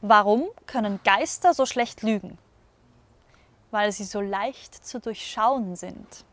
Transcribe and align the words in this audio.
Warum 0.00 0.48
können 0.66 1.00
Geister 1.04 1.54
so 1.54 1.66
schlecht 1.66 2.02
lügen? 2.02 2.38
Weil 3.70 3.90
sie 3.92 4.04
so 4.04 4.20
leicht 4.20 4.74
zu 4.74 5.00
durchschauen 5.00 5.74
sind. 5.74 6.24